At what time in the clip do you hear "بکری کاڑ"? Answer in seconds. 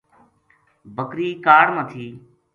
0.95-1.65